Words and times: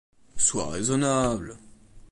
Sois 0.35 0.65
raisonnable. 0.71 1.59